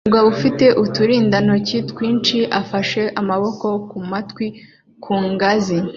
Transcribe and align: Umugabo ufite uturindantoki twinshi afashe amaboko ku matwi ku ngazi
Umugabo 0.03 0.27
ufite 0.35 0.65
uturindantoki 0.83 1.77
twinshi 1.89 2.37
afashe 2.61 3.01
amaboko 3.21 3.67
ku 3.89 3.97
matwi 4.09 4.45
ku 5.03 5.13
ngazi 5.29 5.77